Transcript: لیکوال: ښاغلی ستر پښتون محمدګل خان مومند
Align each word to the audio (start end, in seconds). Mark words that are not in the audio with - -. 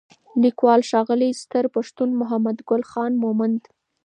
لیکوال: 0.43 0.81
ښاغلی 0.89 1.31
ستر 1.41 1.63
پښتون 1.75 2.09
محمدګل 2.21 2.81
خان 2.91 3.11
مومند 3.23 3.61